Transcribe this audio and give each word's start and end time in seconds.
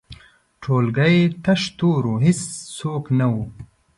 ټولګی 0.61 1.17
تش 1.43 1.61
تور 1.77 2.03
و، 2.11 2.13
هیڅوک 2.25 3.05
نه 3.19 3.27
وو. 3.31 3.43